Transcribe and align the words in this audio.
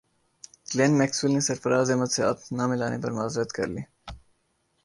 Glenn 0.69 0.91
Maxwell 0.99 1.31
نے 1.35 1.41
سرفراز 1.47 1.87
احمد 1.91 2.11
سے 2.15 2.21
ہاتھ 2.25 2.41
نہ 2.57 2.63
ملانے 2.69 2.97
پر 3.03 3.11
معذرت 3.17 3.49
کر 3.57 3.67
لی 3.73 3.83